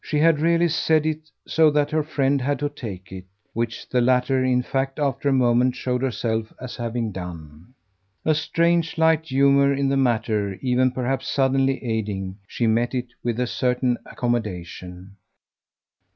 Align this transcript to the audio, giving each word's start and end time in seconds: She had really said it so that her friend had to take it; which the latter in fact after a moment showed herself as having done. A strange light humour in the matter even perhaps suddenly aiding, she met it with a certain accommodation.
She 0.03 0.17
had 0.17 0.39
really 0.39 0.67
said 0.67 1.05
it 1.05 1.29
so 1.47 1.69
that 1.69 1.91
her 1.91 2.01
friend 2.01 2.41
had 2.41 2.57
to 2.57 2.69
take 2.69 3.11
it; 3.11 3.25
which 3.53 3.87
the 3.87 4.01
latter 4.01 4.43
in 4.43 4.63
fact 4.63 4.97
after 4.97 5.29
a 5.29 5.31
moment 5.31 5.75
showed 5.75 6.01
herself 6.01 6.51
as 6.59 6.75
having 6.75 7.11
done. 7.11 7.75
A 8.25 8.33
strange 8.33 8.97
light 8.97 9.27
humour 9.27 9.71
in 9.71 9.89
the 9.89 9.97
matter 9.97 10.55
even 10.59 10.89
perhaps 10.89 11.29
suddenly 11.29 11.85
aiding, 11.85 12.39
she 12.47 12.65
met 12.65 12.95
it 12.95 13.09
with 13.23 13.39
a 13.39 13.45
certain 13.45 13.95
accommodation. 14.07 15.17